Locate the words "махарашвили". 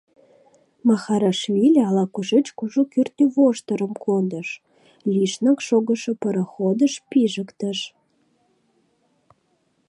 0.87-1.81